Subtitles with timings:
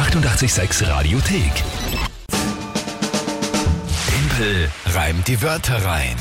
[0.00, 1.52] 886 Radiothek.
[4.08, 6.16] Tempel reimt die Wörter rein.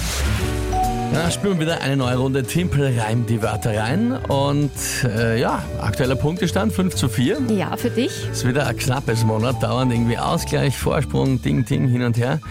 [1.14, 4.12] Ja, spielen wir wieder eine neue Runde Timpel reimt die Wörter rein.
[4.28, 4.72] Und
[5.06, 7.38] äh, ja, aktueller Punktestand 5 zu 4.
[7.56, 8.28] Ja, für dich.
[8.30, 12.42] Ist wieder ein knappes Monat, dauernd irgendwie Ausgleich, Vorsprung, Ding, Ding, hin und her.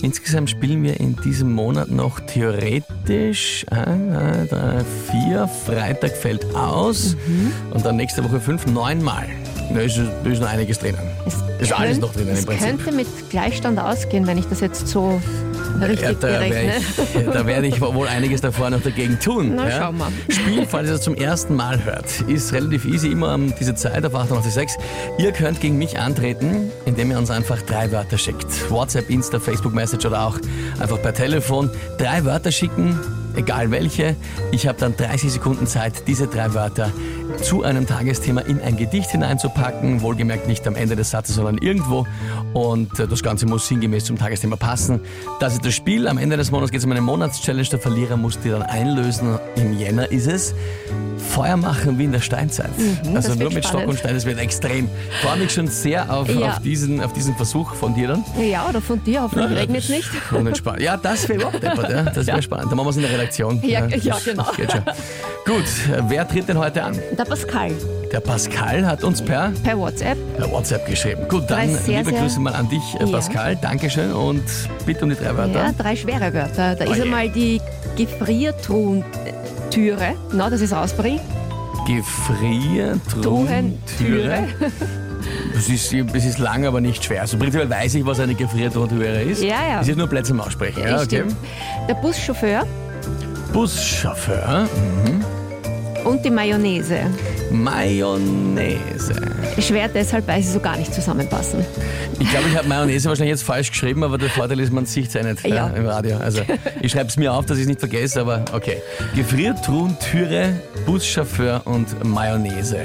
[0.00, 4.84] Insgesamt spielen wir in diesem Monat noch theoretisch 1, 3,
[5.24, 7.16] 4, Freitag fällt aus
[7.74, 9.26] und dann nächste Woche 5, 9 Mal.
[9.74, 10.98] Da ist, da ist noch einiges drinnen.
[11.26, 12.66] Es Ist alles könnt- noch drinnen im Es Prinzip.
[12.68, 15.20] könnte mit Gleichstand ausgehen, wenn ich das jetzt so
[15.80, 19.52] richtig Ja, da werde ich, da werde ich wohl einiges davor noch dagegen tun.
[19.56, 19.78] Na, ja.
[19.78, 20.34] schauen wir.
[20.34, 24.04] Spiel, falls ihr das zum ersten Mal hört, ist relativ easy, immer um diese Zeit
[24.06, 24.78] auf 886.
[25.18, 28.70] Ihr könnt gegen mich antreten, indem ihr uns einfach drei Wörter schickt.
[28.70, 30.38] WhatsApp, Insta, Facebook Message oder auch
[30.80, 31.70] einfach per Telefon.
[31.98, 32.98] Drei Wörter schicken,
[33.36, 34.16] egal welche.
[34.52, 36.90] Ich habe dann 30 Sekunden Zeit, diese drei Wörter
[37.42, 40.02] zu einem Tagesthema in ein Gedicht hineinzupacken.
[40.02, 42.06] Wohlgemerkt nicht am Ende des Satzes, sondern irgendwo.
[42.54, 45.00] Und äh, das Ganze muss sinngemäß zum Tagesthema passen.
[45.40, 46.08] Das ist das Spiel.
[46.08, 47.68] Am Ende des Monats geht es um eine Monatschallenge.
[47.68, 49.38] Der Verlierer muss die dann einlösen.
[49.56, 50.54] Im Jänner ist es.
[51.18, 52.70] Feuer machen wie in der Steinzeit.
[52.78, 53.88] also Mhm, das nur mit Stock spannend.
[53.90, 54.88] und Stein, das wird extrem.
[55.10, 56.52] Ich freue mich schon sehr auf, Ja.
[56.52, 58.24] auf, diesen, auf diesen Versuch von dir dann.
[58.40, 60.08] Ja, oder von dir, hoffentlich regnet es nicht.
[60.32, 60.80] Und entspannt.
[60.80, 62.02] Ja, das wäre überhaupt deppert, ja.
[62.04, 62.70] Das wäre spannend.
[62.70, 63.60] Dann machen wir es in der Redaktion.
[63.62, 64.44] Ja, ja, genau.
[64.44, 64.82] Das geht schon.
[65.44, 65.64] Gut,
[66.08, 66.96] wer tritt denn heute an?
[67.18, 67.72] Der Pascal
[68.12, 70.16] Der Pascal hat uns per, per WhatsApp.
[70.36, 71.28] per WhatsApp geschrieben.
[71.28, 73.10] Gut, dann sehr, liebe sehr- Grüße mal an dich, äh, Ja.
[73.10, 73.54] Pascal.
[73.56, 74.42] Dankeschön und
[74.86, 75.66] bitte um die drei Wörter.
[75.66, 76.74] Ja, drei schwere Wörter.
[76.74, 77.02] Da ist je.
[77.02, 77.60] einmal die
[77.96, 80.14] Gefriertruhentüre.
[80.32, 81.20] Na, das ist rausbringen.
[81.86, 83.22] Gefriertruhentüre.
[83.22, 84.44] Truhentüre.
[85.54, 87.20] Das ist, es ist lang, aber nicht schwer.
[87.22, 89.42] Also prinzipiell weiß ich, was eine Gefriertruhentüre ist.
[89.42, 89.80] Ja, ja.
[89.80, 90.82] Es ist nur Plätze im Aussprechen.
[90.82, 91.24] Ja, okay.
[91.88, 92.62] Der Buschauffeur
[93.52, 94.66] Buschauffeur.
[96.04, 97.00] und die Mayonnaise.
[97.50, 99.14] Mayonnaise.
[99.60, 101.64] Schwer deshalb, weil sie so gar nicht zusammenpassen.
[102.18, 105.08] Ich glaube, ich habe Mayonnaise wahrscheinlich jetzt falsch geschrieben, aber der Vorteil ist, man sieht
[105.08, 105.68] es ja nicht Ja.
[105.70, 106.18] äh, im Radio.
[106.18, 106.42] Also
[106.82, 108.82] ich schreibe es mir auf, dass ich es nicht vergesse, aber okay.
[109.14, 110.52] Gefriertruhentüre,
[110.86, 112.78] Buschauffeur und Mayonnaise.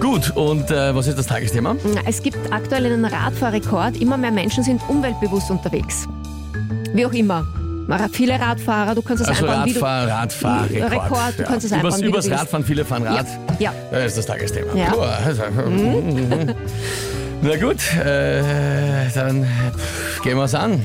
[0.00, 1.76] Gut, und äh, was ist das Tagesthema?
[2.06, 3.96] Es gibt aktuell einen Radfahrrekord.
[4.00, 6.08] Immer mehr Menschen sind umweltbewusst unterwegs.
[6.92, 7.46] Wie auch immer.
[8.12, 9.80] Viele Radfahrer, du kannst es Also wie du...
[9.80, 10.92] Radfahr, Radfahr, Rekord.
[10.92, 12.40] Rekord, du kannst es übers, wie du übers willst.
[12.40, 13.26] Radfahren, viele fahren Rad.
[13.58, 13.72] Ja, ja.
[13.90, 14.74] Das ist das Tagesthema.
[14.74, 14.90] Ja.
[14.90, 15.00] Mhm.
[15.26, 15.42] Also,
[17.42, 19.46] Na gut, äh, dann
[20.22, 20.80] gehen wir es an.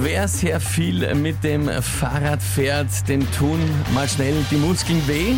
[0.00, 3.58] Wer sehr viel mit dem Fahrrad fährt, dem tun
[3.94, 5.34] mal schnell die Muskeln weh.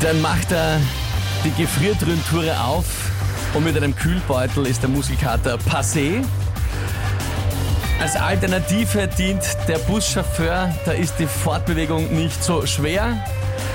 [0.00, 0.78] Dann macht er
[1.44, 2.86] die Gefriertruhenture auf
[3.52, 6.24] und mit einem Kühlbeutel ist der Muskelkater passé.
[8.00, 13.24] Als Alternative dient der Buschauffeur, da ist die Fortbewegung nicht so schwer.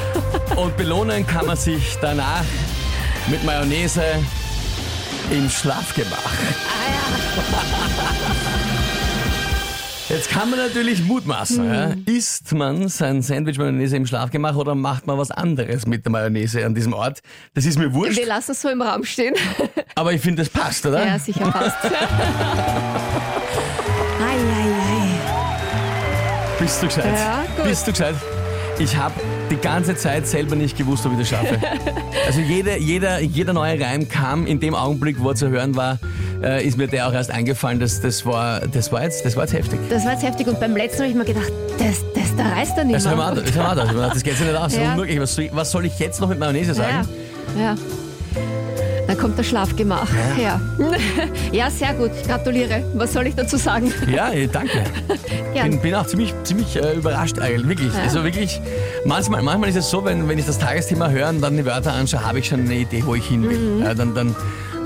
[0.55, 2.43] Und belohnen kann man sich danach
[3.27, 4.03] mit Mayonnaise
[5.31, 6.33] im Schlafgemach.
[10.09, 11.71] Jetzt kann man natürlich mutmaßen.
[11.71, 11.93] Ja?
[12.07, 16.65] Isst man sein Sandwich Mayonnaise im Schlafgemach oder macht man was anderes mit der Mayonnaise
[16.65, 17.19] an diesem Ort?
[17.53, 19.35] Das ist mir wurscht, Wir lassen es so im Raum stehen.
[19.95, 21.05] aber ich finde, das passt, oder?
[21.05, 21.77] Ja, sicher passt.
[21.85, 21.89] ei,
[24.19, 25.09] ei,
[26.59, 27.05] Bist du gescheit?
[27.15, 27.65] Ja, gut.
[27.65, 28.15] Bist du gescheit?
[28.79, 29.13] Ich habe
[29.51, 31.59] die ganze Zeit selber nicht gewusst, ob ich das schaffe.
[32.25, 35.97] Also jeder, jeder, jeder neue Reim kam in dem Augenblick, wo er zu hören war,
[36.43, 37.79] äh, ist mir der auch erst eingefallen.
[37.79, 39.79] Das, das, war, das, war, jetzt, das war jetzt heftig.
[39.89, 42.77] Das war jetzt heftig und beim letzten habe ich mir gedacht, das, das, da reißt
[42.77, 43.43] er nicht Das, haben wir, mehr.
[43.43, 44.15] das, haben wir gedacht.
[44.15, 44.75] das geht sich nicht aus.
[44.75, 44.91] Ja.
[44.93, 45.19] unmöglich.
[45.19, 47.07] Was soll, ich, was soll ich jetzt noch mit Mayonnaise Ja, sagen?
[47.59, 47.75] ja.
[49.07, 50.07] Dann kommt das Schlafgemach.
[50.39, 50.61] Ja.
[51.51, 52.11] ja, sehr gut.
[52.21, 52.83] Ich gratuliere.
[52.93, 53.91] Was soll ich dazu sagen?
[54.07, 54.83] Ja, danke.
[55.63, 57.91] Bin, bin auch ziemlich, ziemlich äh, überrascht eigentlich, wirklich.
[57.93, 58.03] Ja.
[58.03, 58.61] Also wirklich,
[59.05, 61.91] manchmal, manchmal ist es so, wenn, wenn ich das Tagesthema höre und dann die Wörter
[61.93, 63.57] anschaue, habe ich schon eine Idee, wo ich hin will.
[63.57, 63.81] Mhm.
[63.83, 64.35] Ja, dann dann,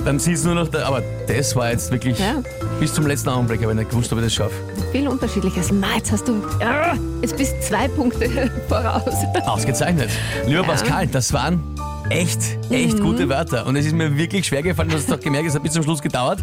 [0.05, 2.35] dann sieht es nur noch, da, aber das war jetzt wirklich Ja.
[2.79, 4.53] bis zum letzten Augenblick, habe ich nicht gewusst, ob ich das schaffe.
[4.91, 5.71] Viel Unterschiedliches.
[5.71, 6.41] Ma, jetzt hast du.
[6.63, 9.13] Ah, Jetzt bist zwei Punkte voraus.
[9.45, 10.09] Ausgezeichnet.
[10.45, 10.63] Lieber.
[10.63, 11.61] Pascal, das waren
[12.09, 12.39] echt,
[12.69, 13.65] echt gute Wörter.
[13.65, 15.71] Und es ist mir wirklich schwer gefallen, du hast es doch gemerkt, es hat bis
[15.73, 16.39] zum Schluss gedauert.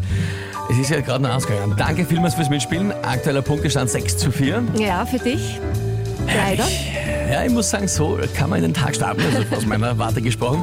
[0.71, 1.75] Es ist ja gerade noch ausgegangen.
[1.77, 2.93] Danke vielmals fürs Mitspielen.
[3.03, 4.63] Aktueller Punktestand 6 zu 4.
[4.79, 5.61] Ja, für dich.
[6.27, 6.65] Leider.
[7.31, 10.23] Ja, ich muss sagen, so kann man in den Tag starten, also aus meiner Warte
[10.23, 10.63] gesprochen.